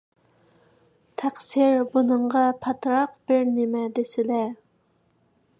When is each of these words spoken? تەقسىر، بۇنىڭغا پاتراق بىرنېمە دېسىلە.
تەقسىر، 1.23 1.77
بۇنىڭغا 1.93 2.43
پاتراق 2.65 3.15
بىرنېمە 3.29 3.87
دېسىلە. 4.01 4.45